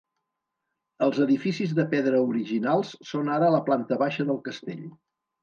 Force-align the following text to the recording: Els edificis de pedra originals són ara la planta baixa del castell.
Els 1.07 1.19
edificis 1.25 1.75
de 1.81 1.85
pedra 1.91 2.21
originals 2.31 2.95
són 3.11 3.31
ara 3.35 3.53
la 3.59 3.61
planta 3.69 4.01
baixa 4.07 4.27
del 4.33 4.43
castell. 4.51 4.83